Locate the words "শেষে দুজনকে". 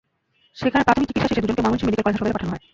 1.29-1.61